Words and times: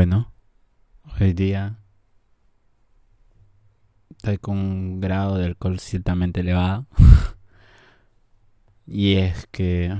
Bueno, 0.00 0.32
hoy 1.20 1.34
día 1.34 1.76
estoy 4.08 4.38
con 4.38 4.56
un 4.56 4.98
grado 5.02 5.36
de 5.36 5.44
alcohol 5.44 5.78
ciertamente 5.78 6.40
elevado. 6.40 6.86
y 8.86 9.16
es 9.16 9.46
que, 9.50 9.94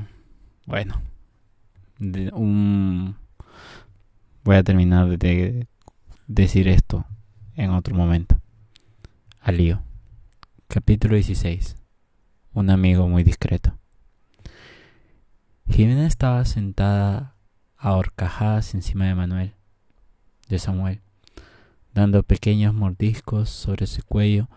bueno, 0.65 1.03
un... 2.33 3.15
voy 4.43 4.57
a 4.57 4.63
terminar 4.63 5.07
de 5.19 5.69
decir 6.27 6.69
esto 6.69 7.05
en 7.55 7.69
otro 7.69 7.95
momento. 7.95 8.41
Alío. 9.43 9.83
Capítulo 10.67 11.17
16. 11.17 11.77
Un 12.55 12.71
amigo 12.71 13.07
muy 13.07 13.23
discreto. 13.23 13.79
Jimena 15.69 16.07
estaba 16.07 16.47
sentada 16.47 17.37
a 17.77 17.93
horcajadas 17.93 18.73
encima 18.73 19.05
de 19.05 19.15
Manuel 19.15 19.60
de 20.51 20.59
Samuel, 20.59 21.01
dando 21.95 22.23
pequeños 22.23 22.75
mordiscos 22.75 23.49
sobre 23.49 23.87
su 23.87 24.03
cuello 24.03 24.49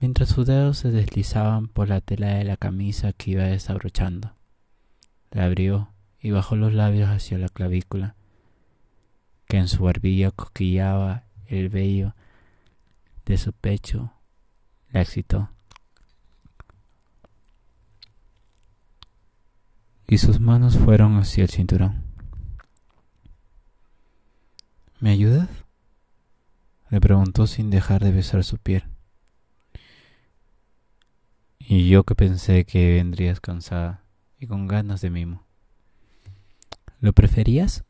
mientras 0.00 0.30
sus 0.30 0.46
dedos 0.46 0.78
se 0.78 0.90
deslizaban 0.90 1.68
por 1.68 1.88
la 1.88 2.00
tela 2.00 2.28
de 2.28 2.44
la 2.44 2.56
camisa 2.56 3.12
que 3.12 3.32
iba 3.32 3.44
desabrochando. 3.44 4.34
La 5.30 5.44
abrió 5.44 5.92
y 6.20 6.30
bajó 6.30 6.56
los 6.56 6.72
labios 6.72 7.10
hacia 7.10 7.38
la 7.38 7.48
clavícula, 7.48 8.16
que 9.46 9.58
en 9.58 9.68
su 9.68 9.84
barbilla 9.84 10.30
cosquillaba 10.30 11.24
el 11.46 11.68
vello 11.68 12.14
de 13.26 13.36
su 13.36 13.52
pecho. 13.52 14.12
La 14.90 15.02
excitó. 15.02 15.50
Y 20.08 20.18
sus 20.18 20.40
manos 20.40 20.76
fueron 20.76 21.16
hacia 21.18 21.44
el 21.44 21.50
cinturón. 21.50 22.09
¿Me 25.00 25.12
ayudas? 25.12 25.48
Le 26.90 27.00
preguntó 27.00 27.46
sin 27.46 27.70
dejar 27.70 28.04
de 28.04 28.12
besar 28.12 28.44
su 28.44 28.58
piel. 28.58 28.84
Y 31.58 31.88
yo 31.88 32.04
que 32.04 32.14
pensé 32.14 32.66
que 32.66 32.96
vendrías 32.96 33.40
cansada 33.40 34.04
y 34.38 34.46
con 34.46 34.66
ganas 34.66 35.00
de 35.00 35.08
mimo. 35.08 35.46
¿Lo 37.00 37.14
preferías? 37.14 37.84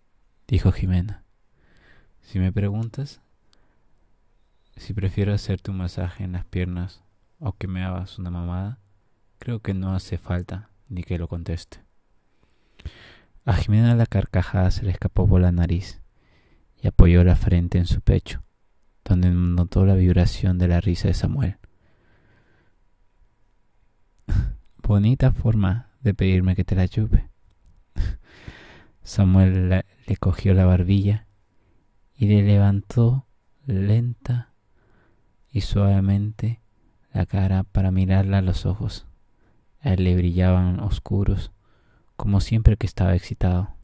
dijo 0.46 0.70
Jimena. 0.70 1.24
Si 2.22 2.38
me 2.38 2.52
preguntas, 2.52 3.20
si 4.76 4.94
prefiero 4.94 5.34
hacerte 5.34 5.72
un 5.72 5.78
masaje 5.78 6.22
en 6.22 6.30
las 6.32 6.44
piernas 6.44 7.02
o 7.40 7.54
que 7.54 7.66
me 7.66 7.82
hagas 7.82 8.20
una 8.20 8.30
mamada, 8.30 8.78
creo 9.40 9.58
que 9.58 9.74
no 9.74 9.96
hace 9.96 10.16
falta 10.16 10.70
ni 10.88 11.02
que 11.02 11.18
lo 11.18 11.26
conteste. 11.26 11.80
A 13.44 13.54
Jimena 13.54 13.96
la 13.96 14.06
carcajada 14.06 14.70
se 14.70 14.84
le 14.84 14.92
escapó 14.92 15.26
por 15.26 15.40
la 15.40 15.50
nariz 15.50 16.00
y 16.82 16.88
apoyó 16.88 17.24
la 17.24 17.36
frente 17.36 17.78
en 17.78 17.86
su 17.86 18.00
pecho, 18.00 18.42
donde 19.04 19.30
notó 19.30 19.84
la 19.84 19.94
vibración 19.94 20.58
de 20.58 20.68
la 20.68 20.80
risa 20.80 21.08
de 21.08 21.14
Samuel. 21.14 21.58
Bonita 24.82 25.32
forma 25.32 25.90
de 26.00 26.14
pedirme 26.14 26.56
que 26.56 26.64
te 26.64 26.74
la 26.74 26.88
chupe. 26.88 27.28
Samuel 29.02 29.68
le 30.06 30.16
cogió 30.16 30.54
la 30.54 30.66
barbilla 30.66 31.26
y 32.14 32.26
le 32.26 32.42
levantó 32.42 33.26
lenta 33.66 34.52
y 35.50 35.62
suavemente 35.62 36.60
la 37.12 37.26
cara 37.26 37.64
para 37.64 37.90
mirarla 37.90 38.38
a 38.38 38.42
los 38.42 38.66
ojos. 38.66 39.06
A 39.80 39.94
él 39.94 40.04
le 40.04 40.16
brillaban 40.16 40.80
oscuros, 40.80 41.52
como 42.16 42.40
siempre 42.40 42.76
que 42.76 42.86
estaba 42.86 43.14
excitado. 43.14 43.74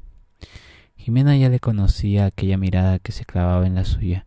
Jimena 0.96 1.36
ya 1.36 1.48
le 1.48 1.60
conocía 1.60 2.26
aquella 2.26 2.56
mirada 2.56 2.98
que 2.98 3.12
se 3.12 3.24
clavaba 3.24 3.66
en 3.66 3.74
la 3.74 3.84
suya 3.84 4.26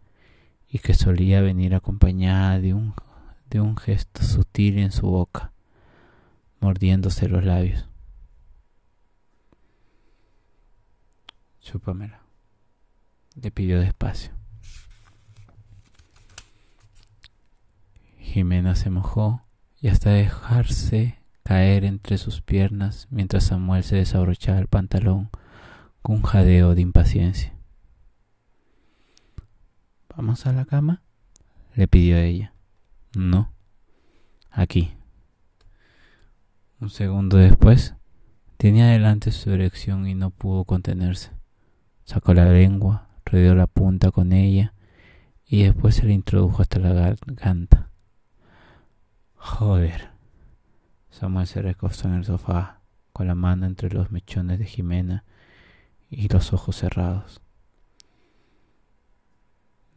y 0.69 0.79
que 0.79 0.93
solía 0.93 1.41
venir 1.41 1.75
acompañada 1.75 2.59
de 2.59 2.73
un, 2.73 2.93
de 3.49 3.59
un 3.59 3.75
gesto 3.75 4.23
sutil 4.23 4.77
en 4.77 4.91
su 4.91 5.07
boca, 5.07 5.51
mordiéndose 6.61 7.27
los 7.27 7.43
labios. 7.43 7.85
Chúpamela, 11.61 12.21
le 13.35 13.51
pidió 13.51 13.79
despacio. 13.79 14.31
Jimena 18.17 18.75
se 18.75 18.89
mojó 18.89 19.43
y 19.81 19.87
hasta 19.87 20.11
dejarse 20.11 21.19
caer 21.43 21.83
entre 21.83 22.19
sus 22.19 22.41
piernas 22.41 23.07
mientras 23.09 23.45
Samuel 23.45 23.83
se 23.83 23.95
desabrochaba 23.95 24.59
el 24.59 24.67
pantalón 24.67 25.31
con 26.01 26.17
un 26.17 26.21
jadeo 26.23 26.75
de 26.75 26.81
impaciencia. 26.81 27.53
¿Vamos 30.15 30.45
a 30.45 30.53
la 30.53 30.65
cama? 30.65 31.01
le 31.75 31.87
pidió 31.87 32.17
ella. 32.17 32.53
No. 33.15 33.53
Aquí. 34.51 34.93
Un 36.81 36.89
segundo 36.89 37.37
después, 37.37 37.95
tenía 38.57 38.87
delante 38.87 39.31
su 39.31 39.51
erección 39.51 40.07
y 40.07 40.15
no 40.15 40.29
pudo 40.29 40.65
contenerse. 40.65 41.31
Sacó 42.03 42.33
la 42.33 42.45
lengua, 42.45 43.07
rodeó 43.25 43.55
la 43.55 43.67
punta 43.67 44.11
con 44.11 44.33
ella 44.33 44.73
y 45.45 45.63
después 45.63 45.95
se 45.95 46.05
la 46.05 46.13
introdujo 46.13 46.61
hasta 46.61 46.79
la 46.79 46.91
garganta. 46.91 47.89
Joder. 49.35 50.09
Samuel 51.09 51.47
se 51.47 51.61
recostó 51.61 52.07
en 52.07 52.15
el 52.15 52.25
sofá, 52.25 52.81
con 53.13 53.27
la 53.27 53.35
mano 53.35 53.65
entre 53.65 53.89
los 53.89 54.11
mechones 54.11 54.59
de 54.59 54.65
Jimena 54.65 55.23
y 56.09 56.27
los 56.27 56.53
ojos 56.53 56.77
cerrados. 56.77 57.41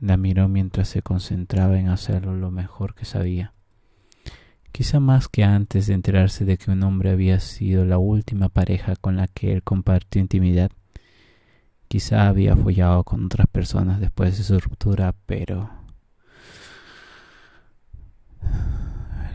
La 0.01 0.17
miró 0.17 0.49
mientras 0.49 0.89
se 0.89 1.03
concentraba 1.03 1.79
en 1.79 1.89
hacerlo 1.89 2.35
lo 2.35 2.51
mejor 2.51 2.95
que 2.95 3.05
sabía. 3.05 3.55
Quizá 4.73 5.01
más 5.01 5.29
que 5.29 5.45
antes 5.45 5.87
de 5.87 5.95
enterarse 5.95 6.45
de 6.45 6.57
que 6.57 6.71
un 6.71 6.83
hombre 6.83 7.11
había 7.11 7.39
sido 7.41 7.85
la 7.85 7.99
última 7.99 8.49
pareja 8.49 8.97
con 8.97 9.17
la 9.17 9.29
que 9.29 9.53
él 9.53 9.63
compartió 9.63 10.21
intimidad. 10.21 10.73
Quizá 11.89 12.27
había 12.27 12.57
follado 12.57 13.05
con 13.05 13.27
otras 13.27 13.47
personas 13.47 14.01
después 14.01 14.39
de 14.39 14.45
su 14.45 14.59
ruptura, 14.59 15.15
pero... 15.27 15.71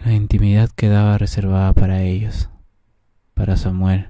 La 0.03 0.13
intimidad 0.13 0.69
quedaba 0.69 1.17
reservada 1.17 1.73
para 1.73 2.01
ellos, 2.01 2.49
para 3.33 3.57
Samuel, 3.57 4.09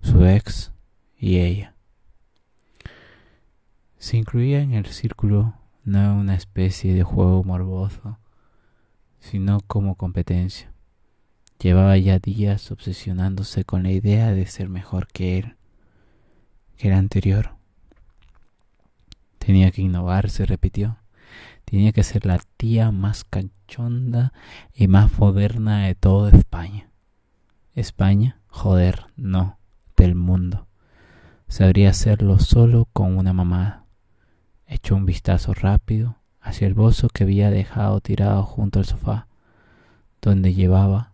su 0.00 0.24
ex 0.24 0.72
y 1.18 1.38
ella. 1.38 1.71
Se 4.02 4.16
incluía 4.16 4.60
en 4.62 4.74
el 4.74 4.86
círculo 4.86 5.54
no 5.84 6.16
una 6.16 6.34
especie 6.34 6.92
de 6.92 7.04
juego 7.04 7.44
morboso, 7.44 8.18
sino 9.20 9.60
como 9.60 9.94
competencia. 9.94 10.72
Llevaba 11.60 11.96
ya 11.98 12.18
días 12.18 12.72
obsesionándose 12.72 13.64
con 13.64 13.84
la 13.84 13.92
idea 13.92 14.32
de 14.32 14.44
ser 14.46 14.68
mejor 14.68 15.06
que 15.06 15.38
él, 15.38 15.56
que 16.76 16.88
el 16.88 16.94
anterior. 16.94 17.54
Tenía 19.38 19.70
que 19.70 19.82
innovar, 19.82 20.30
se 20.30 20.46
repitió. 20.46 20.98
Tenía 21.64 21.92
que 21.92 22.02
ser 22.02 22.26
la 22.26 22.40
tía 22.56 22.90
más 22.90 23.22
cachonda 23.22 24.32
y 24.74 24.88
más 24.88 25.16
moderna 25.16 25.86
de 25.86 25.94
toda 25.94 26.36
España. 26.36 26.90
España, 27.76 28.40
joder, 28.48 29.06
no, 29.14 29.60
del 29.96 30.16
mundo. 30.16 30.66
Sabría 31.46 31.90
hacerlo 31.90 32.40
solo 32.40 32.88
con 32.92 33.16
una 33.16 33.32
mamada. 33.32 33.81
Echó 34.72 34.96
un 34.96 35.04
vistazo 35.04 35.52
rápido 35.52 36.16
hacia 36.40 36.66
el 36.66 36.72
bolso 36.72 37.10
que 37.10 37.24
había 37.24 37.50
dejado 37.50 38.00
tirado 38.00 38.42
junto 38.42 38.78
al 38.78 38.86
sofá, 38.86 39.28
donde 40.22 40.54
llevaba 40.54 41.12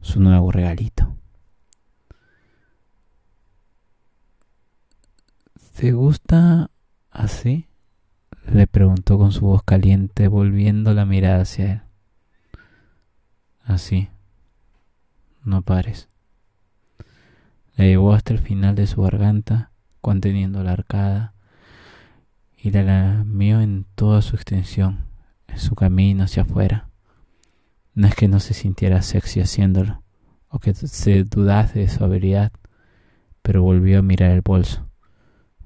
su 0.00 0.18
nuevo 0.18 0.50
regalito. 0.50 1.14
¿Te 5.76 5.92
gusta 5.92 6.70
así? 7.10 7.68
le 8.50 8.66
preguntó 8.66 9.18
con 9.18 9.32
su 9.32 9.44
voz 9.44 9.62
caliente, 9.62 10.28
volviendo 10.28 10.94
la 10.94 11.04
mirada 11.04 11.42
hacia 11.42 11.72
él. 11.72 11.82
Así. 13.62 14.08
No 15.44 15.60
pares. 15.60 16.08
Le 17.76 17.88
llevó 17.88 18.14
hasta 18.14 18.32
el 18.32 18.38
final 18.38 18.74
de 18.74 18.86
su 18.86 19.02
garganta, 19.02 19.70
conteniendo 20.00 20.64
la 20.64 20.72
arcada 20.72 21.34
y 22.62 22.70
la 22.70 22.82
lamió 22.82 23.60
en 23.60 23.86
toda 23.94 24.20
su 24.20 24.36
extensión, 24.36 25.06
en 25.48 25.58
su 25.58 25.74
camino 25.74 26.24
hacia 26.24 26.42
afuera. 26.42 26.90
No 27.94 28.06
es 28.06 28.14
que 28.14 28.28
no 28.28 28.38
se 28.38 28.52
sintiera 28.52 29.00
sexy 29.00 29.40
haciéndolo, 29.40 30.02
o 30.48 30.58
que 30.58 30.74
se 30.74 31.24
dudase 31.24 31.78
de 31.78 31.88
su 31.88 32.04
habilidad, 32.04 32.52
pero 33.42 33.62
volvió 33.62 34.00
a 34.00 34.02
mirar 34.02 34.30
el 34.30 34.42
bolso. 34.42 34.86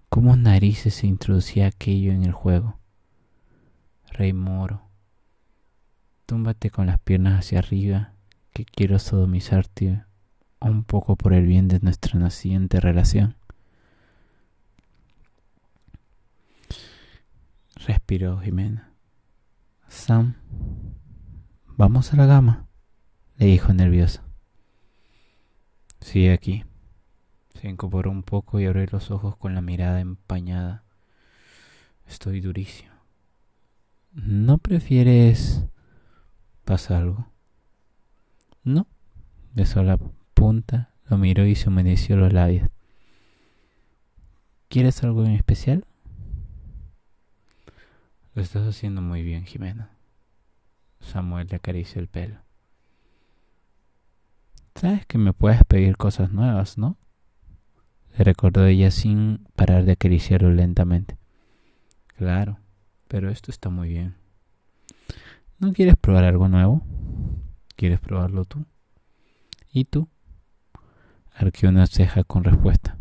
¿Cómo 0.08 0.36
narices 0.36 0.94
se 0.94 1.08
introducía 1.08 1.66
aquello 1.66 2.12
en 2.12 2.22
el 2.22 2.32
juego? 2.32 2.78
Rey 4.12 4.32
Moro, 4.32 4.88
túmbate 6.26 6.70
con 6.70 6.86
las 6.86 7.00
piernas 7.00 7.40
hacia 7.40 7.58
arriba, 7.58 8.12
que 8.52 8.64
quiero 8.64 9.00
sodomizarte 9.00 10.04
un 10.60 10.84
poco 10.84 11.16
por 11.16 11.32
el 11.32 11.44
bien 11.44 11.66
de 11.66 11.80
nuestra 11.80 12.20
naciente 12.20 12.78
relación. 12.78 13.36
Respiró 17.86 18.38
Jimena. 18.40 18.92
Sam, 19.88 20.36
vamos 21.66 22.12
a 22.12 22.16
la 22.16 22.26
gama, 22.26 22.66
le 23.36 23.46
dijo 23.46 23.72
nerviosa. 23.72 24.24
Sigue 26.00 26.32
aquí. 26.32 26.64
Se 27.54 27.68
incorporó 27.68 28.10
un 28.10 28.22
poco 28.22 28.60
y 28.60 28.66
abrió 28.66 28.86
los 28.90 29.10
ojos 29.10 29.36
con 29.36 29.54
la 29.54 29.60
mirada 29.60 30.00
empañada. 30.00 30.84
Estoy 32.06 32.40
durísimo. 32.40 32.92
¿No 34.12 34.58
prefieres 34.58 35.64
pasar 36.64 37.02
algo? 37.02 37.32
No. 38.62 38.86
Besó 39.54 39.82
la 39.82 39.98
punta, 40.34 40.94
lo 41.08 41.16
miró 41.16 41.46
y 41.46 41.54
se 41.54 41.68
humedeció 41.68 42.16
los 42.16 42.32
labios. 42.32 42.68
¿Quieres 44.68 45.02
algo 45.04 45.24
en 45.24 45.32
especial? 45.32 45.86
Lo 48.34 48.42
estás 48.42 48.66
haciendo 48.66 49.00
muy 49.00 49.22
bien, 49.22 49.44
Jimena. 49.44 49.90
Samuel 51.00 51.46
le 51.48 51.56
acarició 51.56 52.00
el 52.00 52.08
pelo. 52.08 52.40
Sabes 54.74 55.06
que 55.06 55.18
me 55.18 55.32
puedes 55.32 55.62
pedir 55.64 55.96
cosas 55.96 56.32
nuevas, 56.32 56.76
¿no? 56.76 56.98
Le 58.18 58.24
recordó 58.24 58.66
ella 58.66 58.90
sin 58.90 59.46
parar 59.54 59.84
de 59.84 59.92
acariciarlo 59.92 60.50
lentamente. 60.50 61.16
Claro, 62.16 62.58
pero 63.06 63.30
esto 63.30 63.52
está 63.52 63.70
muy 63.70 63.90
bien. 63.90 64.16
¿No 65.60 65.72
quieres 65.72 65.96
probar 65.96 66.24
algo 66.24 66.48
nuevo? 66.48 66.82
¿Quieres 67.76 68.00
probarlo 68.00 68.44
tú? 68.44 68.66
¿Y 69.72 69.84
tú? 69.84 70.08
Arqueó 71.36 71.68
una 71.70 71.86
ceja 71.86 72.24
con 72.24 72.42
respuesta. 72.42 72.98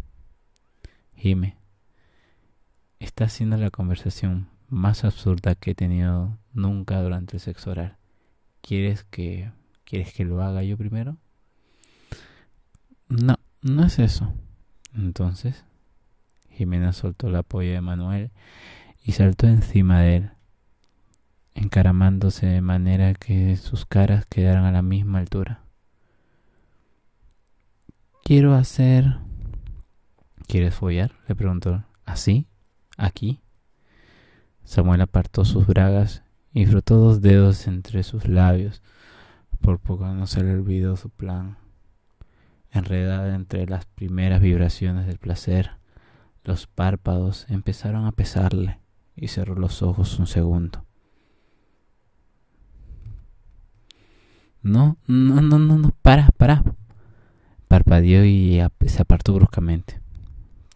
Jime, 1.15 1.57
está 3.00 3.25
haciendo 3.25 3.57
la 3.57 3.71
conversación 3.71 4.53
más 4.74 5.06
absurda 5.06 5.56
que 5.56 5.72
he 5.72 5.75
tenido 5.75 6.38
nunca 6.54 7.02
durante 7.02 7.38
el 7.38 7.42
sexo 7.42 7.72
oral. 7.72 7.98
¿Quieres 8.62 9.04
que 9.04 9.52
quieres 9.86 10.14
que 10.14 10.25
lo 10.25 10.42
haga 10.42 10.64
yo 10.64 10.78
primero? 10.78 11.18
No, 13.08 13.38
no 13.62 13.86
es 13.86 14.00
eso. 14.00 14.34
Entonces, 14.96 15.64
Jimena 16.50 16.94
soltó 16.94 17.30
la 17.30 17.44
polla 17.44 17.74
de 17.74 17.81
Manuel 17.81 18.31
y 19.04 19.12
saltó 19.14 19.48
encima 19.48 20.02
de 20.02 20.16
él, 20.16 20.31
encaramándose 21.54 22.48
de 22.48 22.62
manera 22.62 23.14
que 23.14 23.56
sus 23.58 23.86
caras 23.86 24.26
quedaran 24.26 24.66
a 24.66 24.72
la 24.72 24.81
misma 24.81 25.19
altura. 25.19 25.64
Quiero 28.24 28.54
hacer... 28.56 29.18
¿Quieres 30.48 30.76
follar? 30.76 31.14
le 31.28 31.36
preguntó. 31.36 31.84
¿Así? 32.06 32.48
¿Aquí? 32.98 33.40
Samuel 34.63 35.01
apartó 35.01 35.45
sus 35.45 35.68
bragas 35.68 36.24
y 36.54 36.65
frotó 36.65 36.98
dos 36.98 37.21
dedos 37.21 37.68
entre 37.68 38.04
sus 38.04 38.27
labios. 38.27 38.81
Por 39.62 39.80
poco 39.80 40.06
no 40.07 40.27
se 40.27 40.44
le 40.44 40.54
olvidó 40.54 40.95
su 40.95 41.10
plan. 41.10 41.57
Enredada 42.71 43.36
entre 43.36 43.68
las 43.68 43.86
primeras 43.86 44.42
vibraciones 44.42 45.06
del 45.06 45.19
placer, 45.19 45.71
los 46.44 46.68
párpados 46.68 47.45
empezaron 47.50 48.06
a 48.06 48.12
pesarle 48.12 48.80
y 49.15 49.27
cerró 49.27 49.56
los 49.56 49.83
ojos 49.83 50.18
un 50.18 50.27
segundo. 50.27 50.86
No, 54.62 54.98
no, 55.07 55.42
no, 55.42 55.59
no, 55.59 55.77
no, 55.77 55.92
para, 56.01 56.30
para. 56.38 56.63
Parpadeó 57.68 58.24
y 58.25 58.62
se 58.88 59.01
apartó 59.01 59.33
bruscamente. 59.33 60.01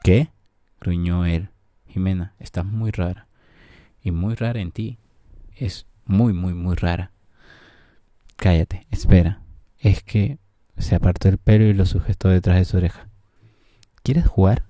¿Qué? 0.04 0.32
gruñó 0.80 1.26
él. 1.26 1.50
Jimena, 1.88 2.36
estás 2.40 2.66
muy 2.66 2.92
rara 2.92 3.27
y 4.08 4.12
muy 4.12 4.36
rara 4.36 4.62
en 4.62 4.72
ti. 4.72 4.98
Es 5.56 5.86
muy, 6.06 6.34
muy, 6.34 6.54
muy 6.54 6.76
rara. 6.76 7.12
Cállate, 8.38 8.88
espera. 8.90 9.42
Es 9.80 10.02
que 10.02 10.40
se 10.78 10.96
apartó 10.96 11.28
el 11.28 11.38
pelo 11.38 11.66
y 11.66 11.74
lo 11.74 11.86
sujetó 11.86 12.30
detrás 12.30 12.58
de 12.58 12.66
su 12.66 12.78
oreja. 12.78 13.10
¿Quieres 14.04 14.26
jugar? 14.26 14.64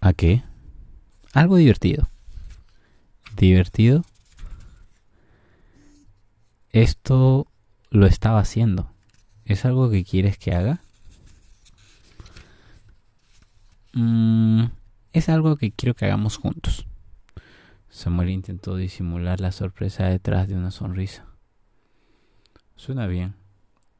¿A 0.00 0.12
qué? 0.12 0.42
Algo 1.32 1.56
divertido. 1.56 2.08
¿Divertido? 3.36 4.04
Esto 6.70 7.46
lo 7.90 8.06
estaba 8.06 8.40
haciendo. 8.40 8.90
¿Es 9.44 9.64
algo 9.64 9.90
que 9.90 10.04
quieres 10.04 10.38
que 10.38 10.54
haga? 10.54 10.82
Mm, 13.94 14.64
es 15.12 15.28
algo 15.28 15.56
que 15.56 15.72
quiero 15.72 15.94
que 15.94 16.06
hagamos 16.06 16.38
juntos. 16.38 16.86
Samuel 17.90 18.30
intentó 18.30 18.76
disimular 18.76 19.40
la 19.40 19.52
sorpresa 19.52 20.06
detrás 20.06 20.48
de 20.48 20.54
una 20.54 20.70
sonrisa. 20.70 21.26
Suena 22.74 23.06
bien. 23.06 23.34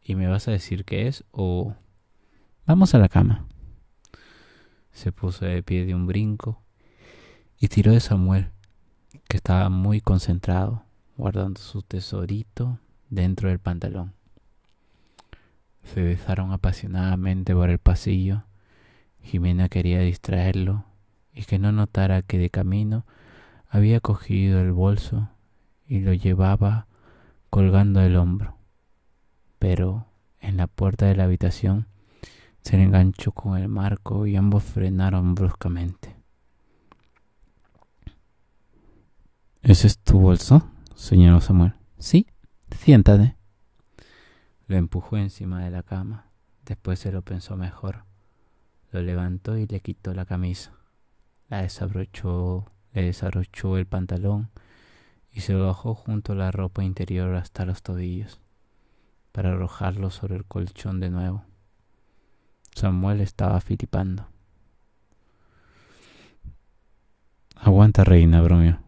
¿Y 0.03 0.15
me 0.15 0.27
vas 0.27 0.49
a 0.49 0.53
decir 0.53 0.85
qué 0.85 1.09
es 1.09 1.25
o... 1.31 1.77
Vamos 2.67 2.94
a 2.94 2.99
la 2.99 3.09
cama. 3.09 3.47
Se 4.93 5.12
puso 5.12 5.44
de 5.44 5.62
pie 5.62 5.85
de 5.85 5.94
un 5.94 6.06
brinco 6.06 6.62
y 7.59 7.69
tiró 7.69 7.93
de 7.93 8.00
Samuel, 8.00 8.50
que 9.29 9.37
estaba 9.37 9.69
muy 9.69 10.00
concentrado, 10.00 10.85
guardando 11.17 11.61
su 11.61 11.83
tesorito 11.83 12.79
dentro 13.11 13.50
del 13.50 13.59
pantalón. 13.59 14.15
Se 15.85 16.03
besaron 16.03 16.53
apasionadamente 16.53 17.55
por 17.55 17.69
el 17.69 17.79
pasillo 17.79 18.44
Jimena 19.22 19.69
quería 19.69 20.00
distraerlo 20.00 20.84
y 21.32 21.44
que 21.44 21.58
no 21.58 21.72
notara 21.72 22.22
que 22.22 22.38
de 22.38 22.50
camino 22.50 23.06
había 23.69 24.00
cogido 24.00 24.60
el 24.60 24.72
bolso 24.72 25.30
y 25.86 26.00
lo 26.00 26.12
llevaba 26.12 26.86
colgando 27.48 28.00
del 28.00 28.16
hombro. 28.16 28.56
Pero 29.58 30.06
en 30.40 30.56
la 30.56 30.66
puerta 30.66 31.06
de 31.06 31.16
la 31.16 31.24
habitación 31.24 31.86
se 32.60 32.76
le 32.76 32.84
enganchó 32.84 33.32
con 33.32 33.56
el 33.56 33.69
marco 33.69 34.26
y 34.26 34.36
ambos 34.36 34.64
frenaron 34.64 35.34
bruscamente. 35.34 36.16
¿Ese 39.62 39.86
es 39.86 39.98
tu 39.98 40.19
bolso? 40.19 40.69
señaló 40.94 41.40
Samuel. 41.40 41.74
Sí, 41.98 42.26
siéntate. 42.76 43.36
Lo 44.66 44.76
empujó 44.76 45.16
encima 45.16 45.64
de 45.64 45.70
la 45.70 45.82
cama. 45.82 46.26
Después 46.64 46.98
se 46.98 47.12
lo 47.12 47.22
pensó 47.22 47.56
mejor 47.56 48.04
lo 48.93 49.03
levantó 49.03 49.56
y 49.56 49.67
le 49.67 49.81
quitó 49.81 50.15
la 50.15 50.27
camisa. 50.27 50.72
La 51.49 51.63
desabrochó, 51.63 52.67
le 52.93 53.05
desabrochó 53.05 53.77
el 53.79 53.87
pantalón 53.87 54.51
y 55.32 55.41
se 55.41 55.55
lo 55.55 55.67
bajó 55.67 55.94
junto 55.94 56.32
a 56.32 56.37
la 56.37 56.51
ropa 56.51 56.84
interior 56.84 57.34
hasta 57.34 57.65
los 57.65 57.82
tobillos 57.82 58.41
para 59.32 59.53
arrojarlo 59.53 60.11
sobre 60.11 60.37
el 60.37 60.44
colchón 60.44 61.01
de 61.01 61.11
nuevo. 61.11 61.44
Samuel 62.75 63.20
estaba 63.20 63.61
filipando. 63.61 64.29
Aguanta, 67.56 68.05
reina, 68.05 68.43
bromeo. 68.43 68.81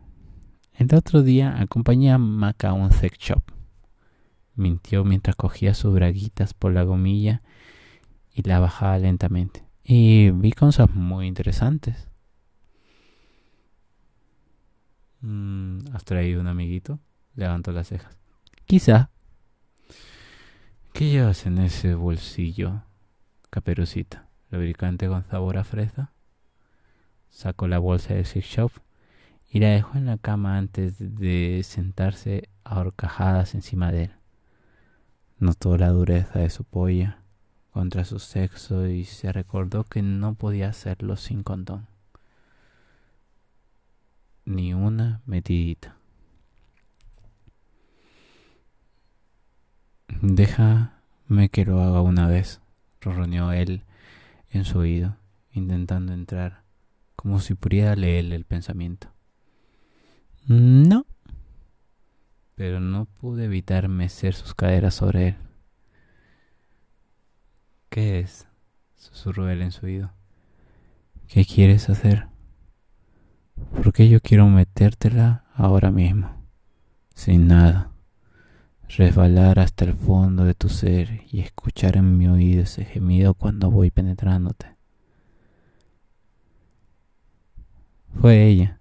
El 0.74 0.94
otro 0.94 1.22
día 1.22 1.60
acompañé 1.60 2.12
a 2.12 2.18
Maca 2.18 2.70
a 2.70 2.72
un 2.72 2.90
sex 2.92 3.16
shop. 3.18 3.42
Mintió 4.54 5.04
mientras 5.04 5.36
cogía 5.36 5.72
sus 5.74 5.94
braguitas 5.94 6.52
por 6.52 6.72
la 6.72 6.82
gomilla 6.82 7.42
y 8.34 8.42
la 8.42 8.58
bajaba 8.58 8.98
lentamente. 8.98 9.63
Y 9.84 10.30
vi 10.30 10.52
cosas 10.52 10.90
muy 10.94 11.26
interesantes. 11.26 12.08
Mm, 15.20 15.80
¿Has 15.92 16.04
traído 16.04 16.40
un 16.40 16.46
amiguito? 16.46 17.00
Levantó 17.34 17.70
las 17.72 17.88
cejas. 17.88 18.16
Quizá. 18.64 19.10
¿Qué 20.94 21.10
llevas 21.10 21.44
en 21.44 21.58
ese 21.58 21.94
bolsillo, 21.94 22.82
caperucita? 23.50 24.28
¿Lubricante 24.50 25.06
con 25.06 25.24
sabor 25.24 25.58
a 25.58 25.64
fresa? 25.64 26.12
Sacó 27.28 27.68
la 27.68 27.78
bolsa 27.78 28.14
de 28.14 28.24
sex 28.24 28.46
shop 28.46 28.72
y 29.50 29.58
la 29.58 29.68
dejó 29.68 29.98
en 29.98 30.06
la 30.06 30.16
cama 30.16 30.56
antes 30.56 30.94
de 30.98 31.60
sentarse 31.62 32.48
a 32.62 32.78
horcajadas 32.78 33.54
encima 33.54 33.92
de 33.92 34.04
él. 34.04 34.12
Notó 35.38 35.76
la 35.76 35.88
dureza 35.88 36.38
de 36.38 36.48
su 36.48 36.64
polla 36.64 37.23
contra 37.74 38.04
su 38.04 38.20
sexo 38.20 38.86
y 38.86 39.04
se 39.04 39.32
recordó 39.32 39.82
que 39.82 40.00
no 40.00 40.34
podía 40.34 40.68
hacerlo 40.68 41.16
sin 41.16 41.42
condón. 41.42 41.88
Ni 44.44 44.72
una 44.72 45.22
metidita. 45.26 45.96
Déjame 50.22 51.48
que 51.50 51.64
lo 51.64 51.82
haga 51.82 52.00
una 52.00 52.28
vez, 52.28 52.60
ronroneó 53.00 53.50
él 53.50 53.82
en 54.50 54.64
su 54.64 54.78
oído, 54.78 55.16
intentando 55.50 56.12
entrar, 56.12 56.62
como 57.16 57.40
si 57.40 57.54
pudiera 57.54 57.96
leerle 57.96 58.36
el 58.36 58.44
pensamiento. 58.44 59.08
No. 60.46 61.06
Pero 62.54 62.78
no 62.78 63.06
pude 63.06 63.46
evitar 63.46 63.88
mecer 63.88 64.34
sus 64.34 64.54
caderas 64.54 64.94
sobre 64.94 65.28
él. 65.30 65.43
¿Qué 67.94 68.18
es? 68.18 68.48
susurró 68.96 69.48
él 69.48 69.62
en 69.62 69.70
su 69.70 69.86
oído. 69.86 70.10
¿Qué 71.28 71.44
quieres 71.44 71.88
hacer? 71.88 72.26
Porque 73.84 74.08
yo 74.08 74.18
quiero 74.20 74.48
metértela 74.48 75.44
ahora 75.54 75.92
mismo, 75.92 76.44
sin 77.14 77.46
nada, 77.46 77.92
resbalar 78.88 79.60
hasta 79.60 79.84
el 79.84 79.94
fondo 79.94 80.44
de 80.44 80.54
tu 80.54 80.68
ser 80.68 81.22
y 81.30 81.38
escuchar 81.38 81.96
en 81.96 82.18
mi 82.18 82.26
oído 82.26 82.64
ese 82.64 82.84
gemido 82.84 83.34
cuando 83.34 83.70
voy 83.70 83.92
penetrándote. 83.92 84.74
Fue 88.20 88.44
ella 88.44 88.80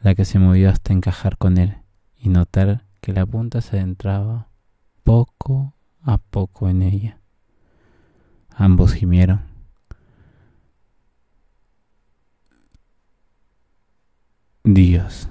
la 0.00 0.14
que 0.14 0.24
se 0.24 0.38
movió 0.38 0.70
hasta 0.70 0.94
encajar 0.94 1.36
con 1.36 1.58
él 1.58 1.82
y 2.16 2.30
notar 2.30 2.86
que 3.02 3.12
la 3.12 3.26
punta 3.26 3.60
se 3.60 3.76
adentraba 3.76 4.48
poco 5.02 5.74
a 6.00 6.16
poco 6.16 6.70
en 6.70 6.80
ella. 6.80 7.20
Ambos 8.56 8.94
gimieron. 8.94 9.42
Dios, 14.62 15.28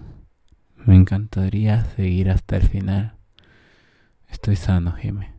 me 0.85 0.95
encantaría 0.95 1.85
seguir 1.95 2.29
hasta 2.29 2.57
el 2.57 2.67
final. 2.67 3.15
Estoy 4.29 4.55
sano, 4.55 4.91
Jimé. 4.93 5.31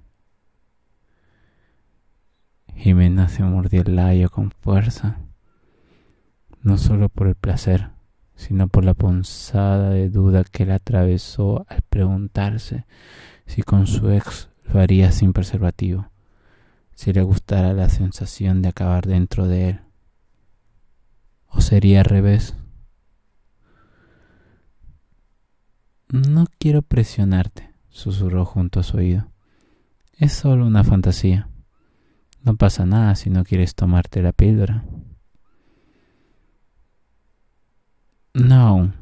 Jimena 2.74 3.28
se 3.28 3.42
mordió 3.42 3.82
el 3.82 3.96
layo 3.96 4.30
con 4.30 4.50
fuerza, 4.50 5.18
no 6.62 6.76
solo 6.76 7.08
por 7.08 7.28
el 7.28 7.34
placer, 7.34 7.90
sino 8.34 8.68
por 8.68 8.84
la 8.84 8.94
ponzada 8.94 9.90
de 9.90 10.10
duda 10.10 10.44
que 10.44 10.66
la 10.66 10.76
atravesó 10.76 11.66
al 11.68 11.82
preguntarse 11.82 12.86
si 13.46 13.62
con 13.62 13.86
su 13.86 14.10
ex 14.10 14.48
lo 14.64 14.80
haría 14.80 15.12
sin 15.12 15.32
preservativo, 15.32 16.10
si 16.94 17.12
le 17.12 17.22
gustara 17.22 17.72
la 17.72 17.88
sensación 17.88 18.62
de 18.62 18.68
acabar 18.68 19.06
dentro 19.06 19.46
de 19.46 19.70
él. 19.70 19.80
¿O 21.48 21.60
sería 21.60 22.00
al 22.00 22.06
revés? 22.06 22.56
No 26.08 26.46
quiero 26.58 26.82
presionarte, 26.82 27.74
susurró 27.88 28.44
junto 28.44 28.80
a 28.80 28.82
su 28.82 28.98
oído. 28.98 29.30
Es 30.18 30.32
solo 30.32 30.66
una 30.66 30.84
fantasía. 30.84 31.48
No 32.42 32.56
pasa 32.56 32.86
nada 32.86 33.14
si 33.14 33.30
no 33.30 33.44
quieres 33.44 33.74
tomarte 33.74 34.22
la 34.22 34.32
píldora. 34.32 34.84
No. 38.34 38.92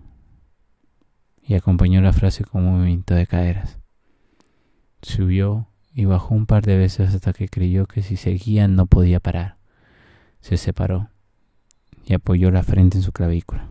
Y 1.42 1.54
acompañó 1.54 2.00
la 2.00 2.12
frase 2.12 2.44
con 2.44 2.64
un 2.64 2.78
movimiento 2.78 3.14
de 3.14 3.26
caderas. 3.26 3.78
Subió 5.02 5.71
y 5.94 6.04
bajó 6.06 6.34
un 6.34 6.46
par 6.46 6.64
de 6.64 6.76
veces 6.76 7.14
hasta 7.14 7.32
que 7.32 7.49
creyó 7.49 7.87
que 7.87 8.02
si 8.02 8.16
seguía 8.16 8.68
no 8.68 8.87
podía 8.87 9.20
parar. 9.20 9.58
Se 10.40 10.56
separó 10.56 11.11
y 12.04 12.14
apoyó 12.14 12.50
la 12.50 12.62
frente 12.62 12.96
en 12.99 13.02
su 13.02 13.12
clavícula. 13.12 13.68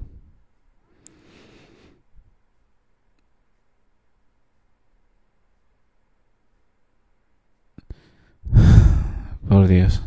Por 9.50 9.68
Dios, 9.68 10.04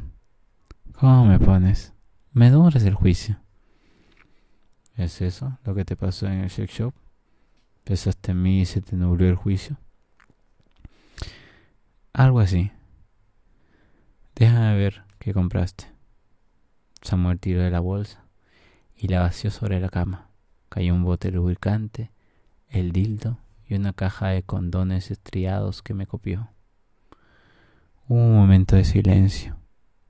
¿cómo 0.93 1.27
me 1.27 1.39
pones? 1.39 1.93
Me 2.33 2.51
duras 2.51 2.85
el 2.85 2.95
juicio. 2.95 3.39
¿Es 4.97 5.21
eso 5.21 5.59
lo 5.65 5.75
que 5.75 5.85
te 5.85 5.97
pasó 5.97 6.27
en 6.27 6.41
el 6.41 6.51
sex 6.51 6.73
shop? 6.73 6.95
¿Pensaste 7.83 8.33
en 8.33 8.43
mí 8.43 8.61
y 8.61 8.65
se 8.65 8.81
te 8.81 8.97
nubló 8.97 9.27
el 9.27 9.35
juicio? 9.35 9.77
Algo 12.15 12.39
así. 12.39 12.71
Déjame 14.37 14.77
ver 14.77 15.03
qué 15.19 15.35
compraste. 15.35 15.87
Samuel 17.03 17.41
tiró 17.41 17.61
de 17.61 17.73
la 17.73 17.81
bolsa 17.81 18.25
y 18.97 19.09
la 19.09 19.19
vació 19.19 19.51
sobre 19.51 19.81
la 19.81 19.89
cama. 19.89 20.29
Cayó 20.69 20.95
un 20.95 21.03
bote 21.03 21.33
lubricante, 21.33 22.13
el 22.69 22.93
dildo 22.93 23.41
y 23.67 23.75
una 23.75 23.93
caja 23.93 24.29
de 24.29 24.45
condones 24.45 25.11
estriados 25.11 25.83
que 25.83 25.93
me 25.93 26.07
copió. 26.07 26.51
Hubo 28.07 28.21
un 28.21 28.37
momento 28.37 28.77
de 28.77 28.85
silencio. 28.85 29.57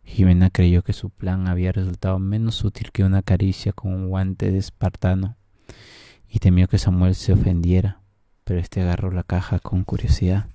Jimena 0.03 0.51
creyó 0.51 0.83
que 0.83 0.93
su 0.93 1.09
plan 1.09 1.49
había 1.49 1.73
resultado 1.73 2.19
menos 2.19 2.63
útil 2.65 2.93
que 2.93 3.05
una 3.05 3.23
caricia 3.23 3.73
con 3.73 3.95
un 3.95 4.11
guante 4.11 4.51
de 4.51 4.59
espartano 4.59 5.39
y 6.29 6.39
temió 6.39 6.69
que 6.69 6.77
Samuel 6.77 7.15
se 7.15 7.33
ofendiera, 7.33 8.03
pero 8.45 8.61
este 8.61 8.83
agarró 8.83 9.11
la 9.11 9.23
caja 9.23 9.59
con 9.59 9.85
curiosidad. 9.85 10.51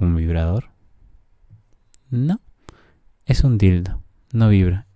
¿Un 0.00 0.14
vibrador? 0.14 0.70
No, 2.10 2.40
es 3.24 3.42
un 3.42 3.58
dildo, 3.58 4.02
no 4.32 4.48
vibra. 4.48 4.86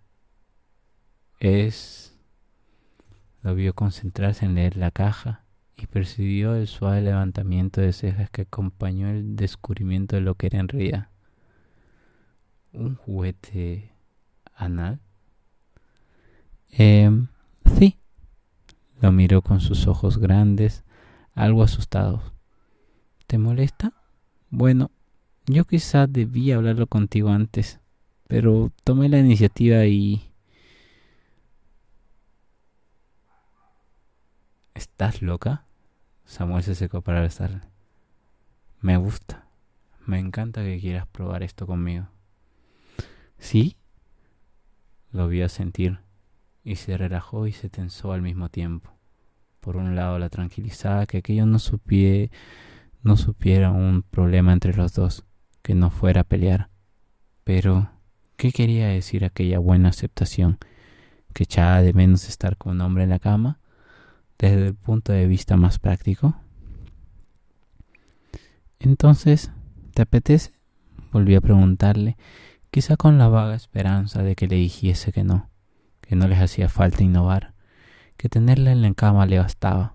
Es... 1.40 2.16
Lo 3.42 3.56
vio 3.56 3.74
concentrarse 3.74 4.44
en 4.44 4.54
leer 4.54 4.76
la 4.76 4.92
caja 4.92 5.44
y 5.76 5.86
percibió 5.86 6.54
el 6.54 6.68
suave 6.68 7.00
levantamiento 7.00 7.80
de 7.80 7.92
cejas 7.92 8.30
que 8.30 8.42
acompañó 8.42 9.08
el 9.08 9.34
descubrimiento 9.34 10.14
de 10.14 10.22
lo 10.22 10.36
que 10.36 10.46
era 10.46 10.60
en 10.60 10.68
realidad. 10.68 11.08
¿Un 12.72 12.94
juguete 12.94 13.92
anal? 14.54 15.00
Eh, 16.70 17.10
sí. 17.76 17.98
Lo 19.00 19.10
miró 19.10 19.42
con 19.42 19.60
sus 19.60 19.88
ojos 19.88 20.18
grandes, 20.18 20.84
algo 21.34 21.64
asustados. 21.64 22.32
¿Te 23.26 23.38
molesta? 23.38 23.92
Bueno, 24.54 24.90
yo 25.46 25.64
quizá 25.64 26.06
debía 26.06 26.56
hablarlo 26.56 26.86
contigo 26.86 27.30
antes, 27.30 27.80
pero 28.28 28.70
tomé 28.84 29.08
la 29.08 29.18
iniciativa 29.18 29.86
y... 29.86 30.30
¿Estás 34.74 35.22
loca? 35.22 35.64
Samuel 36.26 36.62
se 36.62 36.74
secó 36.74 37.00
para 37.00 37.22
besarle. 37.22 37.62
Me 38.82 38.98
gusta. 38.98 39.46
Me 40.04 40.18
encanta 40.18 40.62
que 40.62 40.78
quieras 40.78 41.06
probar 41.06 41.42
esto 41.42 41.66
conmigo. 41.66 42.08
¿Sí? 43.38 43.78
Lo 45.12 45.28
vio 45.28 45.48
sentir 45.48 46.00
y 46.62 46.76
se 46.76 46.98
relajó 46.98 47.46
y 47.46 47.52
se 47.52 47.70
tensó 47.70 48.12
al 48.12 48.20
mismo 48.20 48.50
tiempo. 48.50 48.92
Por 49.60 49.78
un 49.78 49.96
lado 49.96 50.18
la 50.18 50.28
tranquilizaba 50.28 51.06
que 51.06 51.18
aquello 51.18 51.46
no 51.46 51.58
supie, 51.58 52.30
no 53.02 53.16
supiera 53.16 53.70
un 53.70 54.02
problema 54.02 54.52
entre 54.52 54.74
los 54.74 54.94
dos, 54.94 55.24
que 55.62 55.74
no 55.74 55.90
fuera 55.90 56.22
a 56.22 56.24
pelear. 56.24 56.70
Pero, 57.44 57.90
¿qué 58.36 58.52
quería 58.52 58.88
decir 58.88 59.24
aquella 59.24 59.58
buena 59.58 59.90
aceptación? 59.90 60.58
¿Que 61.34 61.44
echaba 61.44 61.82
de 61.82 61.92
menos 61.92 62.28
estar 62.28 62.56
con 62.56 62.72
un 62.72 62.80
hombre 62.80 63.04
en 63.04 63.10
la 63.10 63.18
cama? 63.18 63.58
desde 64.42 64.66
el 64.66 64.74
punto 64.74 65.12
de 65.12 65.28
vista 65.28 65.56
más 65.56 65.78
práctico. 65.78 66.34
Entonces, 68.80 69.52
¿te 69.94 70.02
apetece? 70.02 70.50
Volví 71.12 71.36
a 71.36 71.40
preguntarle, 71.40 72.16
quizá 72.72 72.96
con 72.96 73.18
la 73.18 73.28
vaga 73.28 73.54
esperanza 73.54 74.24
de 74.24 74.34
que 74.34 74.48
le 74.48 74.56
dijese 74.56 75.12
que 75.12 75.22
no, 75.22 75.48
que 76.00 76.16
no 76.16 76.26
les 76.26 76.40
hacía 76.40 76.68
falta 76.68 77.04
innovar, 77.04 77.54
que 78.16 78.28
tenerla 78.28 78.72
en 78.72 78.82
la 78.82 78.92
cama 78.94 79.26
le 79.26 79.38
bastaba, 79.38 79.94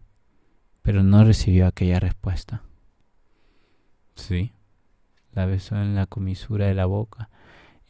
pero 0.81 1.03
no 1.03 1.25
recibió 1.25 1.67
aquella 1.67 1.99
respuesta. 1.99 2.63
Sí, 4.17 4.51
la 5.31 5.45
besó 5.45 5.77
en 5.77 5.95
la 5.95 6.07
comisura 6.07 6.65
de 6.65 6.73
la 6.73 6.85
boca, 6.85 7.29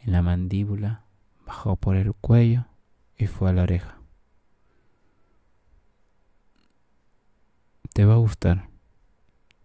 en 0.03 0.11
la 0.11 0.21
mandíbula, 0.21 1.05
bajó 1.45 1.77
por 1.77 1.95
el 1.95 2.13
cuello 2.13 2.65
y 3.17 3.25
fue 3.27 3.49
a 3.49 3.53
la 3.53 3.63
oreja. 3.63 3.99
Te 7.93 8.05
va 8.05 8.15
a 8.15 8.17
gustar. 8.17 8.69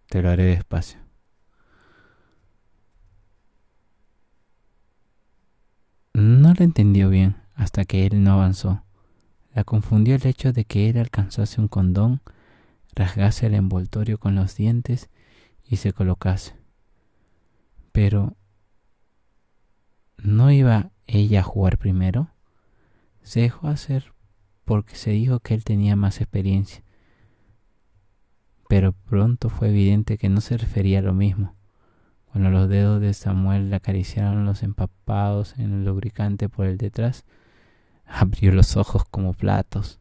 Te 0.08 0.22
lo 0.22 0.30
haré 0.30 0.44
despacio. 0.44 1.00
No 6.14 6.54
lo 6.54 6.64
entendió 6.64 7.10
bien 7.10 7.36
hasta 7.54 7.84
que 7.84 8.06
él 8.06 8.22
no 8.22 8.32
avanzó. 8.32 8.84
La 9.52 9.64
confundió 9.64 10.14
el 10.14 10.26
hecho 10.26 10.52
de 10.52 10.64
que 10.64 10.88
él 10.88 10.96
alcanzase 10.96 11.60
un 11.60 11.68
condón, 11.68 12.22
rasgase 12.94 13.46
el 13.46 13.54
envoltorio 13.54 14.18
con 14.18 14.36
los 14.36 14.56
dientes 14.56 15.10
y 15.72 15.76
se 15.76 15.92
colocase. 15.92 16.56
Pero 17.90 18.36
¿no 20.18 20.50
iba 20.50 20.92
ella 21.06 21.40
a 21.40 21.44
jugar 21.44 21.78
primero? 21.78 22.30
Se 23.22 23.40
dejó 23.40 23.68
hacer 23.68 24.12
porque 24.64 24.94
se 24.94 25.10
dijo 25.10 25.40
que 25.40 25.54
él 25.54 25.64
tenía 25.64 25.96
más 25.96 26.20
experiencia 26.20 26.84
pero 28.72 28.92
pronto 28.92 29.50
fue 29.50 29.68
evidente 29.68 30.16
que 30.16 30.30
no 30.30 30.40
se 30.40 30.56
refería 30.56 31.00
a 31.00 31.02
lo 31.02 31.12
mismo. 31.12 31.54
Cuando 32.24 32.48
los 32.48 32.70
dedos 32.70 33.02
de 33.02 33.12
Samuel 33.12 33.68
le 33.68 33.76
acariciaron 33.76 34.46
los 34.46 34.62
empapados 34.62 35.58
en 35.58 35.74
el 35.74 35.84
lubricante 35.84 36.48
por 36.48 36.64
el 36.64 36.78
detrás, 36.78 37.26
abrió 38.06 38.50
los 38.50 38.78
ojos 38.78 39.04
como 39.10 39.34
platos. 39.34 40.00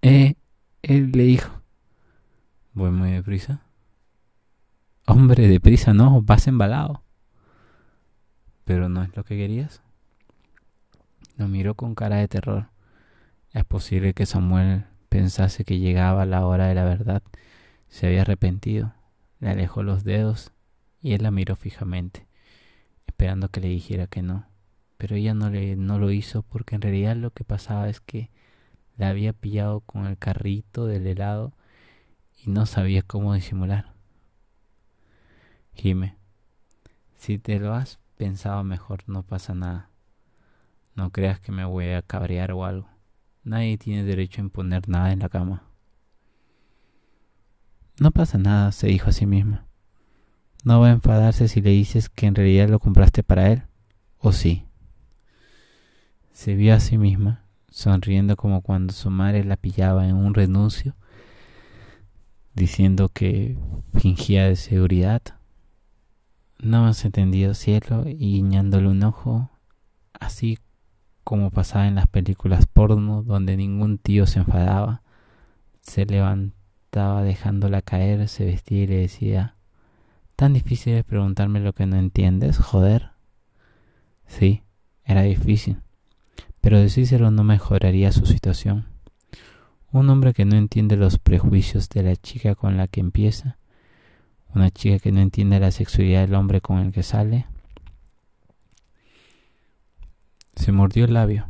Eh, 0.00 0.36
él 0.82 1.10
le 1.10 1.24
dijo. 1.24 1.57
¿Voy 2.78 2.92
muy 2.92 3.10
deprisa? 3.10 3.60
Hombre, 5.04 5.48
deprisa 5.48 5.94
no, 5.94 6.22
vas 6.22 6.46
embalado. 6.46 7.02
¿Pero 8.62 8.88
no 8.88 9.02
es 9.02 9.16
lo 9.16 9.24
que 9.24 9.36
querías? 9.36 9.82
Lo 11.36 11.48
miró 11.48 11.74
con 11.74 11.96
cara 11.96 12.18
de 12.18 12.28
terror. 12.28 12.68
Es 13.52 13.64
posible 13.64 14.14
que 14.14 14.26
Samuel 14.26 14.84
pensase 15.08 15.64
que 15.64 15.80
llegaba 15.80 16.24
la 16.24 16.46
hora 16.46 16.68
de 16.68 16.76
la 16.76 16.84
verdad. 16.84 17.20
Se 17.88 18.06
había 18.06 18.20
arrepentido. 18.22 18.94
Le 19.40 19.48
alejó 19.48 19.82
los 19.82 20.04
dedos 20.04 20.52
y 21.02 21.14
él 21.14 21.24
la 21.24 21.32
miró 21.32 21.56
fijamente, 21.56 22.28
esperando 23.08 23.48
que 23.48 23.58
le 23.58 23.70
dijera 23.70 24.06
que 24.06 24.22
no. 24.22 24.46
Pero 24.98 25.16
ella 25.16 25.34
no, 25.34 25.50
le, 25.50 25.74
no 25.74 25.98
lo 25.98 26.12
hizo 26.12 26.44
porque 26.44 26.76
en 26.76 26.82
realidad 26.82 27.16
lo 27.16 27.32
que 27.32 27.42
pasaba 27.42 27.88
es 27.88 28.00
que 28.00 28.30
la 28.96 29.08
había 29.08 29.32
pillado 29.32 29.80
con 29.80 30.06
el 30.06 30.16
carrito 30.16 30.86
del 30.86 31.08
helado 31.08 31.57
y 32.44 32.50
no 32.50 32.66
sabía 32.66 33.02
cómo 33.02 33.34
disimular. 33.34 33.94
Jime, 35.74 36.16
si 37.16 37.38
te 37.38 37.58
lo 37.58 37.74
has 37.74 37.98
pensado 38.16 38.64
mejor, 38.64 39.04
no 39.06 39.22
pasa 39.22 39.54
nada. 39.54 39.90
No 40.94 41.10
creas 41.10 41.40
que 41.40 41.52
me 41.52 41.64
voy 41.64 41.90
a 41.90 42.02
cabrear 42.02 42.52
o 42.52 42.64
algo. 42.64 42.88
Nadie 43.44 43.78
tiene 43.78 44.04
derecho 44.04 44.40
a 44.40 44.44
imponer 44.44 44.88
nada 44.88 45.12
en 45.12 45.20
la 45.20 45.28
cama. 45.28 45.62
No 48.00 48.10
pasa 48.10 48.38
nada, 48.38 48.72
se 48.72 48.88
dijo 48.88 49.08
a 49.08 49.12
sí 49.12 49.26
misma. 49.26 49.66
No 50.64 50.80
va 50.80 50.88
a 50.88 50.92
enfadarse 50.92 51.48
si 51.48 51.60
le 51.60 51.70
dices 51.70 52.08
que 52.08 52.26
en 52.26 52.34
realidad 52.34 52.68
lo 52.68 52.78
compraste 52.78 53.22
para 53.22 53.50
él. 53.50 53.62
¿O 54.18 54.32
sí? 54.32 54.66
Se 56.32 56.54
vio 56.54 56.74
a 56.74 56.80
sí 56.80 56.98
misma, 56.98 57.44
sonriendo 57.70 58.36
como 58.36 58.62
cuando 58.62 58.92
su 58.92 59.10
madre 59.10 59.44
la 59.44 59.56
pillaba 59.56 60.08
en 60.08 60.16
un 60.16 60.34
renuncio, 60.34 60.96
diciendo 62.58 63.08
que 63.08 63.56
fingía 63.94 64.46
de 64.46 64.56
seguridad 64.56 65.22
no 66.60 66.86
has 66.86 67.04
entendido 67.04 67.54
cielo 67.54 68.04
y 68.06 68.32
guiñándole 68.32 68.88
un 68.88 69.04
ojo, 69.04 69.50
así 70.18 70.58
como 71.22 71.50
pasaba 71.50 71.86
en 71.86 71.94
las 71.94 72.08
películas 72.08 72.66
porno 72.66 73.22
donde 73.22 73.56
ningún 73.56 73.98
tío 73.98 74.26
se 74.26 74.40
enfadaba, 74.40 75.02
se 75.82 76.04
levantaba 76.04 77.22
dejándola 77.22 77.80
caer, 77.80 78.28
se 78.28 78.44
vestía 78.44 78.82
y 78.82 78.86
le 78.88 78.96
decía, 78.96 79.54
¿tan 80.34 80.52
difícil 80.52 80.94
es 80.94 81.04
preguntarme 81.04 81.60
lo 81.60 81.72
que 81.74 81.86
no 81.86 81.96
entiendes, 81.96 82.58
joder? 82.58 83.10
Sí, 84.26 84.64
era 85.04 85.22
difícil, 85.22 85.80
pero 86.60 86.80
decírselo 86.80 87.30
no 87.30 87.44
mejoraría 87.44 88.10
su 88.10 88.26
situación. 88.26 88.87
Un 89.90 90.10
hombre 90.10 90.34
que 90.34 90.44
no 90.44 90.56
entiende 90.56 90.96
los 90.96 91.18
prejuicios 91.18 91.88
de 91.88 92.02
la 92.02 92.16
chica 92.16 92.54
con 92.54 92.76
la 92.76 92.88
que 92.88 93.00
empieza, 93.00 93.58
una 94.54 94.70
chica 94.70 94.98
que 94.98 95.12
no 95.12 95.20
entiende 95.20 95.60
la 95.60 95.70
sexualidad 95.70 96.20
del 96.22 96.34
hombre 96.34 96.60
con 96.60 96.78
el 96.78 96.92
que 96.92 97.02
sale. 97.02 97.46
Se 100.56 100.72
mordió 100.72 101.06
el 101.06 101.14
labio, 101.14 101.48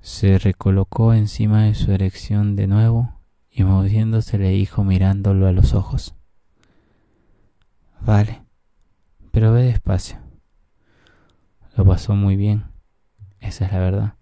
se 0.00 0.38
recolocó 0.38 1.12
encima 1.12 1.64
de 1.64 1.74
su 1.74 1.92
erección 1.92 2.56
de 2.56 2.66
nuevo 2.66 3.20
y 3.50 3.62
moviéndose 3.62 4.38
le 4.38 4.50
dijo 4.50 4.82
mirándolo 4.82 5.46
a 5.46 5.52
los 5.52 5.74
ojos. 5.74 6.14
Vale, 8.00 8.42
pero 9.32 9.52
ve 9.52 9.64
despacio. 9.64 10.18
Lo 11.76 11.84
pasó 11.84 12.14
muy 12.14 12.36
bien, 12.36 12.64
esa 13.40 13.66
es 13.66 13.72
la 13.72 13.78
verdad. 13.80 14.17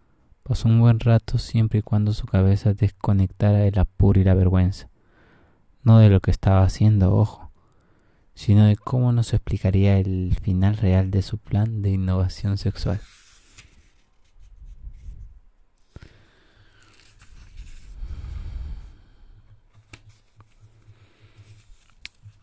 Pasó 0.47 0.69
un 0.69 0.81
buen 0.81 1.01
rato 1.01 1.39
siempre 1.39 1.81
y 1.81 1.83
cuando 1.83 2.13
su 2.13 2.27
cabeza 2.27 2.73
desconectara 2.75 3.59
del 3.59 3.79
apuro 3.79 4.21
y 4.21 4.25
la 4.25 4.35
vergüenza. 4.35 4.89
No 5.83 5.99
de 5.99 6.09
lo 6.09 6.21
que 6.21 6.31
estaba 6.31 6.63
haciendo, 6.63 7.15
ojo 7.15 7.47
sino 8.37 8.67
de 8.67 8.77
cómo 8.77 9.13
nos 9.13 9.33
explicaría 9.33 9.99
el 9.99 10.37
final 10.43 10.77
real 10.77 11.11
de 11.11 11.23
su 11.23 11.39
plan 11.39 11.81
de 11.81 11.91
innovación 11.91 12.59
sexual. 12.59 13.01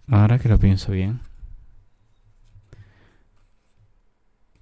Ahora 0.07 0.39
que 0.39 0.49
lo 0.49 0.59
pienso 0.59 0.91
bien, 0.91 1.21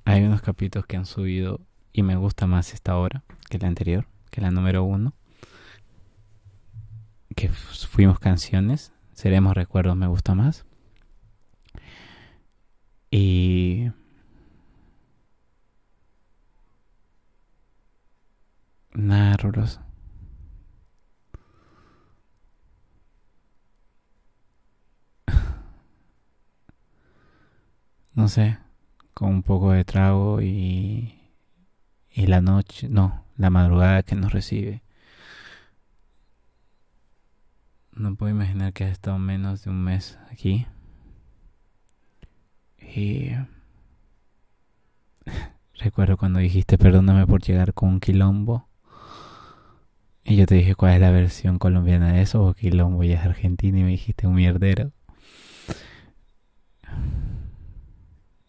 hay 0.03 0.23
unos 0.23 0.41
capítulos 0.41 0.85
que 0.85 0.97
han 0.97 1.05
subido 1.05 1.61
y 1.93 2.03
me 2.03 2.17
gusta 2.17 2.45
más 2.45 2.73
esta 2.73 2.97
hora 2.97 3.23
que 3.51 3.59
la 3.59 3.67
anterior, 3.67 4.07
que 4.31 4.41
la 4.41 4.49
número 4.49 4.83
uno, 4.83 5.13
que 7.35 7.49
fuimos 7.49 8.19
canciones, 8.19 8.93
seremos 9.13 9.55
recuerdos, 9.55 9.95
me 9.97 10.07
gusta 10.07 10.35
más. 10.35 10.65
Y 13.11 13.91
nada 18.93 19.33
horroroso. 19.33 19.81
no 28.15 28.27
sé, 28.29 28.57
con 29.13 29.29
un 29.29 29.43
poco 29.43 29.71
de 29.73 29.83
trago 29.83 30.41
y, 30.41 31.19
y 32.11 32.27
la 32.27 32.41
noche, 32.41 32.87
no, 32.89 33.25
la 33.41 33.49
madrugada 33.49 34.03
que 34.03 34.15
nos 34.15 34.31
recibe. 34.31 34.83
No 37.91 38.15
puedo 38.15 38.31
imaginar 38.31 38.71
que 38.71 38.83
ha 38.83 38.89
estado 38.89 39.17
menos 39.17 39.63
de 39.63 39.71
un 39.71 39.83
mes 39.83 40.19
aquí. 40.29 40.67
Y 42.79 43.31
recuerdo 45.73 46.17
cuando 46.17 46.39
dijiste 46.39 46.77
perdóname 46.77 47.25
por 47.25 47.41
llegar 47.41 47.73
con 47.73 47.89
un 47.89 47.99
quilombo. 47.99 48.69
Y 50.23 50.35
yo 50.35 50.45
te 50.45 50.53
dije 50.53 50.75
cuál 50.75 50.93
es 50.93 51.01
la 51.01 51.09
versión 51.09 51.57
colombiana 51.57 52.13
de 52.13 52.21
eso, 52.21 52.45
o 52.45 52.53
quilombo 52.53 53.03
y 53.03 53.11
es 53.11 53.21
argentino 53.21 53.79
y 53.79 53.83
me 53.83 53.89
dijiste 53.89 54.27
un 54.27 54.35
mierdero. 54.35 54.91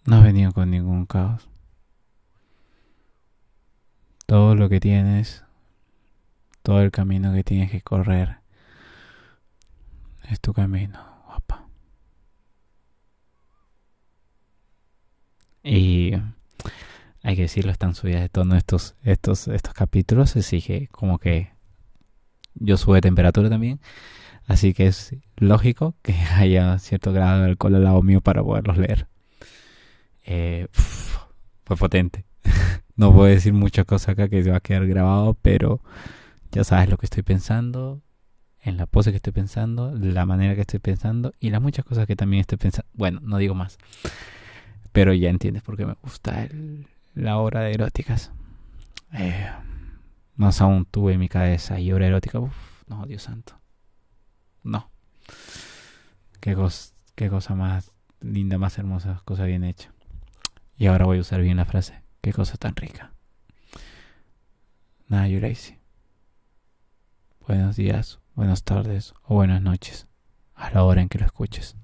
No 0.04 0.16
has 0.16 0.22
venido 0.22 0.52
con 0.52 0.70
ningún 0.70 1.06
caos. 1.06 1.48
Todo 4.26 4.54
lo 4.54 4.68
que 4.68 4.80
tienes, 4.80 5.44
todo 6.62 6.80
el 6.82 6.90
camino 6.90 7.32
que 7.32 7.44
tienes 7.44 7.70
que 7.70 7.82
correr, 7.82 8.38
es 10.28 10.40
tu 10.40 10.52
camino. 10.52 11.12
Y 15.62 16.12
hay 17.22 17.36
que 17.36 17.42
decirlo, 17.42 17.70
están 17.70 17.94
subidas 17.94 18.22
de 18.22 18.28
tono 18.28 18.56
estos, 18.56 18.96
estos, 19.04 19.48
estos 19.48 19.74
capítulos, 19.74 20.36
así 20.36 20.60
que 20.60 20.88
como 20.88 21.18
que 21.18 21.52
yo 22.54 22.76
sube 22.76 23.00
temperatura 23.00 23.48
también. 23.48 23.80
Así 24.46 24.74
que 24.74 24.86
es 24.88 25.14
lógico 25.36 25.94
que 26.02 26.14
haya 26.36 26.78
cierto 26.78 27.12
grado 27.12 27.42
de 27.42 27.46
alcohol 27.50 27.76
al 27.76 27.84
lado 27.84 28.02
mío 28.02 28.20
para 28.20 28.42
poderlos 28.42 28.76
leer. 28.76 29.08
Eh, 30.24 30.68
fue 30.72 31.76
potente. 31.76 32.24
No 32.96 33.12
puedo 33.12 33.26
decir 33.26 33.52
muchas 33.52 33.84
cosas 33.84 34.10
acá 34.10 34.28
que 34.28 34.42
se 34.42 34.50
va 34.50 34.58
a 34.58 34.60
quedar 34.60 34.86
grabado, 34.86 35.34
pero 35.40 35.80
ya 36.50 36.64
sabes 36.64 36.88
lo 36.88 36.98
que 36.98 37.06
estoy 37.06 37.22
pensando, 37.22 38.02
en 38.62 38.76
la 38.76 38.86
pose 38.86 39.10
que 39.10 39.16
estoy 39.16 39.32
pensando, 39.32 39.92
la 39.94 40.24
manera 40.24 40.54
que 40.54 40.60
estoy 40.60 40.78
pensando 40.78 41.32
y 41.40 41.50
las 41.50 41.60
muchas 41.60 41.84
cosas 41.84 42.06
que 42.06 42.16
también 42.16 42.42
estoy 42.42 42.58
pensando. 42.58 42.88
Bueno, 42.94 43.20
no 43.22 43.38
digo 43.38 43.54
más. 43.54 43.78
Pero 44.92 45.12
ya 45.12 45.30
entiendes 45.30 45.62
por 45.62 45.76
qué 45.76 45.86
me 45.86 45.94
gusta 45.94 46.48
la 47.14 47.38
obra 47.38 47.60
de 47.62 47.72
eróticas. 47.72 48.30
Eh, 49.12 49.50
más 50.36 50.60
aún 50.60 50.84
tuve 50.84 51.14
en 51.14 51.20
mi 51.20 51.28
cabeza 51.28 51.80
y 51.80 51.92
obra 51.92 52.06
erótica. 52.06 52.38
Uf, 52.38 52.54
no, 52.86 53.04
Dios 53.06 53.22
santo. 53.22 53.58
No. 54.62 54.90
Qué, 56.40 56.56
qué 57.14 57.28
cosa 57.28 57.54
más 57.54 57.90
linda, 58.20 58.58
más 58.58 58.78
hermosa, 58.78 59.22
cosa 59.24 59.44
bien 59.44 59.64
hecha. 59.64 59.92
Y 60.76 60.86
ahora 60.86 61.06
voy 61.06 61.18
a 61.18 61.22
usar 61.22 61.40
bien 61.40 61.56
la 61.56 61.64
frase. 61.64 62.01
Qué 62.22 62.32
cosa 62.32 62.56
tan 62.56 62.76
rica. 62.76 63.12
Nada, 65.08 65.26
Yuraisi. 65.26 65.76
Buenos 67.48 67.74
días, 67.74 68.20
buenas 68.36 68.62
tardes 68.62 69.12
o 69.24 69.34
buenas 69.34 69.60
noches. 69.60 70.06
A 70.54 70.70
la 70.70 70.84
hora 70.84 71.02
en 71.02 71.08
que 71.08 71.18
lo 71.18 71.26
escuches. 71.26 71.76